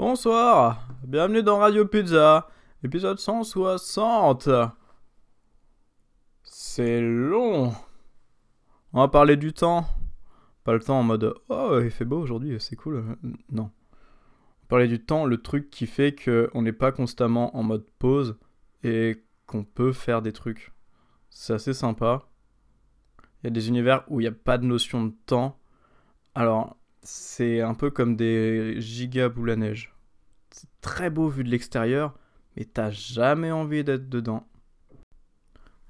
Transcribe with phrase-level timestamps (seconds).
[0.00, 2.48] Bonsoir, bienvenue dans Radio Pizza,
[2.82, 4.48] épisode 160.
[6.42, 7.74] C'est long.
[8.94, 9.84] On va parler du temps.
[10.64, 13.18] Pas le temps en mode oh il fait beau aujourd'hui, c'est cool.
[13.50, 13.64] Non.
[13.64, 17.84] On va parler du temps, le truc qui fait qu'on n'est pas constamment en mode
[17.98, 18.38] pause
[18.82, 20.72] et qu'on peut faire des trucs.
[21.28, 22.26] C'est assez sympa.
[23.42, 25.58] Il y a des univers où il n'y a pas de notion de temps.
[26.34, 29.94] Alors, c'est un peu comme des giga boules à neige.
[30.50, 32.14] C'est très beau vu de l'extérieur,
[32.56, 34.46] mais t'as jamais envie d'être dedans.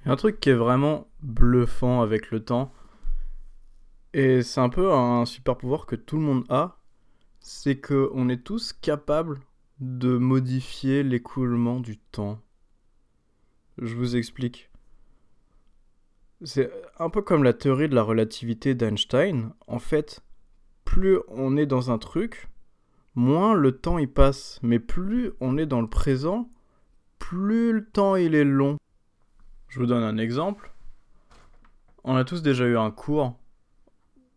[0.00, 2.72] Il y a un truc qui est vraiment bluffant avec le temps,
[4.12, 6.78] et c'est un peu un super pouvoir que tout le monde a,
[7.40, 9.40] c'est qu'on est tous capables
[9.78, 12.40] de modifier l'écoulement du temps.
[13.78, 14.70] Je vous explique.
[16.42, 19.52] C'est un peu comme la théorie de la relativité d'Einstein.
[19.66, 20.22] En fait,
[20.86, 22.48] plus on est dans un truc,
[23.14, 24.58] moins le temps y passe.
[24.62, 26.48] Mais plus on est dans le présent,
[27.18, 28.78] plus le temps il est long.
[29.68, 30.72] Je vous donne un exemple.
[32.04, 33.38] On a tous déjà eu un cours.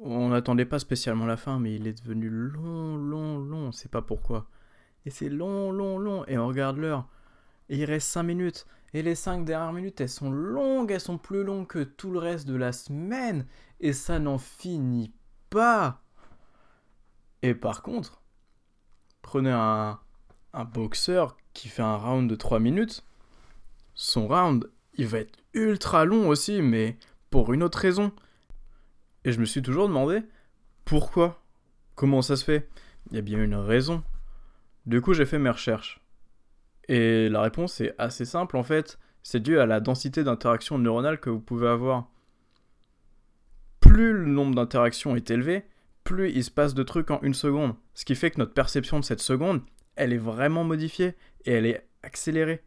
[0.00, 3.68] On n'attendait pas spécialement la fin, mais il est devenu long, long, long.
[3.68, 4.48] On sait pas pourquoi.
[5.04, 6.24] Et c'est long, long, long.
[6.26, 7.06] Et on regarde l'heure.
[7.68, 8.66] Il reste 5 minutes.
[8.94, 10.90] Et les 5 dernières minutes, elles sont longues.
[10.90, 13.44] Elles sont plus longues que tout le reste de la semaine.
[13.78, 15.12] Et ça n'en finit
[15.50, 16.02] pas.
[17.42, 18.22] Et par contre,
[19.22, 19.98] prenez un,
[20.72, 23.04] boxeur qui fait un round de 3 minutes,
[23.94, 26.96] son round, il va être ultra long aussi, mais
[27.30, 28.12] pour une autre raison.
[29.24, 30.22] Et je me suis toujours demandé
[30.84, 31.42] pourquoi
[31.94, 32.68] Comment ça se fait
[33.10, 34.02] Il y a bien une raison.
[34.86, 36.00] Du coup, j'ai fait mes recherches.
[36.88, 38.98] Et la réponse est assez simple en fait.
[39.22, 42.08] C'est dû à la densité d'interactions neuronales que vous pouvez avoir.
[43.80, 45.64] Plus le nombre d'interactions est élevé,
[46.04, 47.74] plus il se passe de trucs en une seconde.
[47.94, 49.62] Ce qui fait que notre perception de cette seconde,
[49.96, 52.62] elle est vraiment modifiée et elle est accélérée.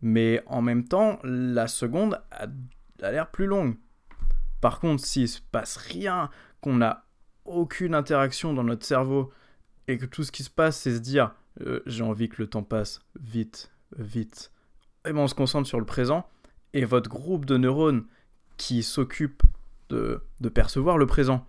[0.00, 2.46] Mais en même temps, la seconde a,
[3.10, 3.76] l'air plus longue.
[4.60, 6.30] Par contre, s'il se passe rien,
[6.60, 7.04] qu'on n'a
[7.44, 9.32] aucune interaction dans notre cerveau
[9.86, 12.48] et que tout ce qui se passe, c'est se dire euh, j'ai envie que le
[12.48, 14.52] temps passe vite, vite.
[15.06, 16.28] Et ben on se concentre sur le présent
[16.74, 18.04] et votre groupe de neurones
[18.56, 19.42] qui s'occupe
[19.88, 21.46] de percevoir le présent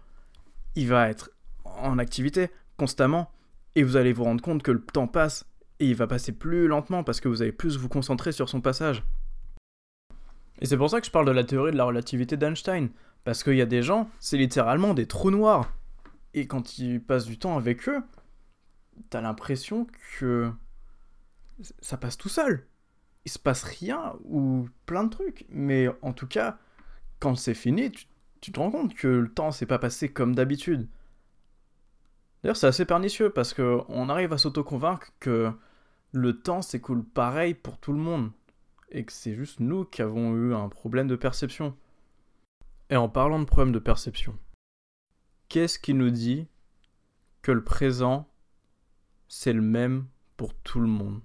[0.79, 1.29] il va être
[1.66, 3.29] en activité constamment
[3.75, 5.45] et vous allez vous rendre compte que le temps passe
[5.79, 8.62] et il va passer plus lentement parce que vous allez plus vous concentrer sur son
[8.62, 9.03] passage.
[10.62, 12.90] Et c'est pour ça que je parle de la théorie de la relativité d'Einstein.
[13.25, 15.73] Parce qu'il y a des gens, c'est littéralement des trous noirs.
[16.34, 18.01] Et quand ils passent du temps avec eux,
[19.09, 19.85] t'as l'impression
[20.17, 20.50] que
[21.81, 22.66] ça passe tout seul.
[23.25, 25.46] Il se passe rien ou plein de trucs.
[25.50, 26.57] Mais en tout cas,
[27.19, 28.06] quand c'est fini, tu
[28.42, 30.88] tu te rends compte que le temps s'est pas passé comme d'habitude.
[32.42, 35.52] D'ailleurs, c'est assez pernicieux parce que on arrive à s'auto-convaincre que
[36.12, 38.32] le temps s'écoule pareil pour tout le monde
[38.92, 41.76] et que c'est juste nous qui avons eu un problème de perception.
[42.90, 44.38] Et en parlant de problème de perception,
[45.48, 46.48] qu'est-ce qui nous dit
[47.42, 48.28] que le présent
[49.28, 50.08] c'est le même
[50.38, 51.22] pour tout le monde?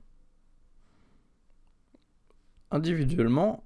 [2.70, 3.64] Individuellement,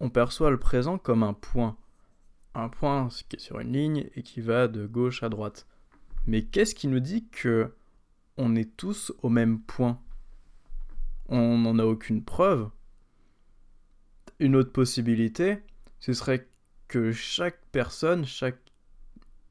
[0.00, 1.76] on perçoit le présent comme un point
[2.56, 5.66] un point qui est sur une ligne et qui va de gauche à droite.
[6.26, 7.72] Mais qu'est-ce qui nous dit que
[8.36, 10.00] on est tous au même point?
[11.28, 12.70] On n'en a aucune preuve.
[14.38, 15.58] Une autre possibilité,
[16.00, 16.48] ce serait
[16.88, 18.60] que chaque personne, chaque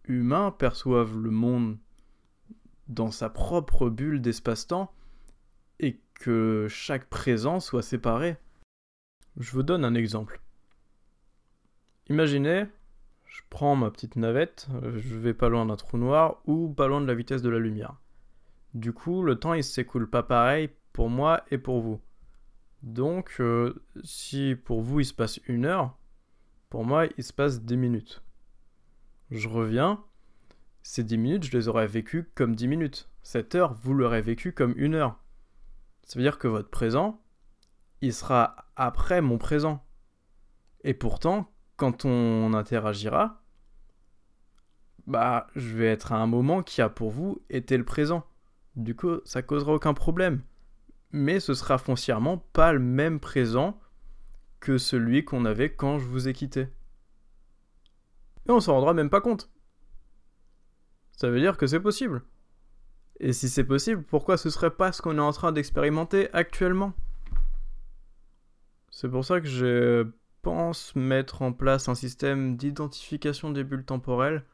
[0.05, 1.77] humain perçoive le monde
[2.87, 4.93] dans sa propre bulle d'espace-temps
[5.79, 8.37] et que chaque présent soit séparé.
[9.37, 10.39] Je vous donne un exemple.
[12.07, 12.65] Imaginez,
[13.35, 17.01] je prends ma petite navette, je vais pas loin d'un trou noir ou pas loin
[17.01, 17.97] de la vitesse de la lumière.
[18.73, 21.99] Du coup, le temps il s'écoule pas pareil pour moi et pour vous.
[22.81, 25.97] Donc, euh, si pour vous il se passe une heure,
[26.69, 28.23] pour moi il se passe 10 minutes.
[29.31, 30.01] Je reviens,
[30.81, 33.09] ces 10 minutes, je les aurais vécues comme 10 minutes.
[33.21, 35.19] Cette heure, vous l'aurez vécue comme une heure.
[36.03, 37.21] Ça veut dire que votre présent,
[37.99, 39.85] il sera après mon présent.
[40.85, 43.41] Et pourtant, quand on interagira,
[45.07, 48.25] bah, je vais être à un moment qui a pour vous été le présent.
[48.75, 50.41] Du coup, ça causera aucun problème.
[51.11, 53.79] Mais ce sera foncièrement pas le même présent
[54.59, 56.67] que celui qu'on avait quand je vous ai quitté.
[58.47, 59.49] Et on s'en rendra même pas compte.
[61.11, 62.23] Ça veut dire que c'est possible.
[63.19, 66.93] Et si c'est possible, pourquoi ce serait pas ce qu'on est en train d'expérimenter actuellement?
[68.91, 70.03] C'est pour ça que j'ai
[70.45, 74.45] pense mettre en place un système d'identification des bulles temporelles.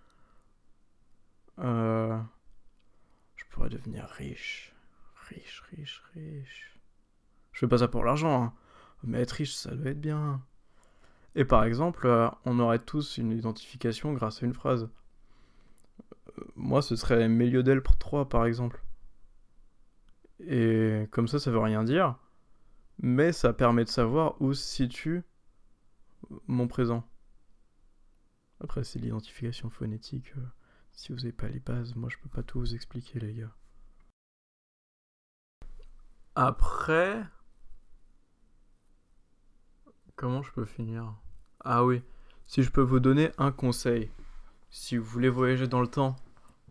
[1.60, 2.18] Euh,
[3.36, 4.74] je pourrais devenir riche.
[5.28, 6.80] riche, riche, riche.
[7.52, 8.54] Je fais pas ça pour l'argent, hein.
[9.04, 10.42] mais être riche, ça doit être bien.
[11.36, 14.88] Et par exemple, euh, on aurait tous une identification grâce à une phrase.
[16.40, 18.82] Euh, moi, ce serait Méliodel 3, par exemple.
[20.40, 22.16] Et comme ça, ça veut rien dire,
[23.00, 25.24] mais ça permet de savoir où se situe
[26.48, 27.08] mon présent.
[28.60, 30.34] Après, c'est l'identification phonétique.
[30.38, 30.46] euh,
[30.92, 33.56] si vous n'avez pas les bases, moi je peux pas tout vous expliquer, les gars.
[36.36, 37.24] Après.
[40.16, 41.16] Comment je peux finir?
[41.62, 42.04] Ah oui,
[42.46, 44.12] si je peux vous donner un conseil.
[44.70, 46.16] Si vous voulez voyager dans le temps,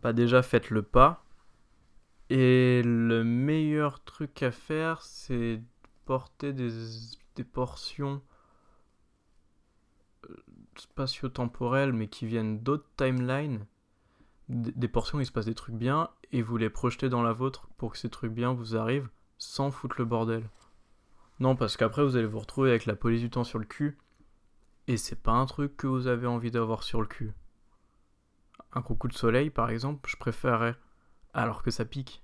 [0.01, 1.25] bah déjà faites le pas.
[2.29, 5.61] Et le meilleur truc à faire, c'est
[6.05, 6.71] porter des,
[7.35, 8.21] des portions
[10.75, 13.65] spatio-temporelles, mais qui viennent d'autres timelines.
[14.49, 17.33] Des portions où il se passe des trucs bien, et vous les projetez dans la
[17.33, 20.49] vôtre pour que ces trucs bien vous arrivent sans foutre le bordel.
[21.39, 23.97] Non, parce qu'après vous allez vous retrouver avec la police du temps sur le cul,
[24.87, 27.33] et c'est pas un truc que vous avez envie d'avoir sur le cul.
[28.73, 30.75] Un coucou de soleil, par exemple, je préférerais,
[31.33, 32.23] alors que ça pique.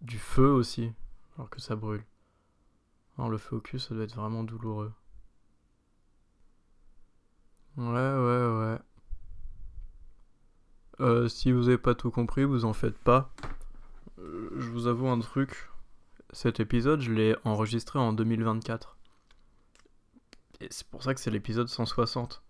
[0.00, 0.92] Du feu aussi,
[1.36, 2.04] alors que ça brûle.
[3.16, 4.92] Alors le feu au cul, ça doit être vraiment douloureux.
[7.76, 8.78] Ouais, ouais, ouais.
[11.00, 13.32] Euh, si vous avez pas tout compris, vous en faites pas.
[14.18, 15.68] Euh, je vous avoue un truc.
[16.32, 18.96] Cet épisode, je l'ai enregistré en 2024.
[20.60, 22.42] Et c'est pour ça que c'est l'épisode 160.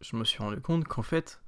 [0.00, 1.40] Je me suis rendu compte qu'en fait,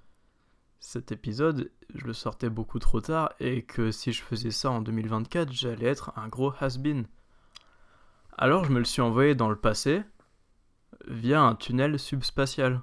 [0.79, 4.83] cet épisode, je le sortais beaucoup trop tard et que si je faisais ça en
[4.83, 7.07] 2024, j'allais être un gros has-been.
[8.39, 10.03] Alors je me le suis envoyé dans le passé
[11.09, 12.83] via un tunnel subspatial.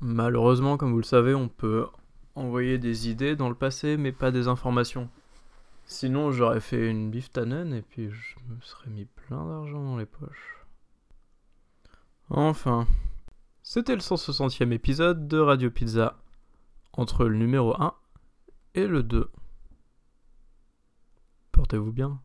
[0.00, 1.86] Malheureusement, comme vous le savez, on peut
[2.34, 5.08] envoyer des idées dans le passé, mais pas des informations.
[5.86, 10.06] Sinon, j'aurais fait une biftanen et puis je me serais mis plein d'argent dans les
[10.06, 10.64] poches.
[12.28, 12.86] Enfin,
[13.62, 16.18] c'était le 160e épisode de Radio Pizza,
[16.92, 17.94] entre le numéro 1
[18.74, 19.30] et le 2.
[21.52, 22.20] Portez-vous bien.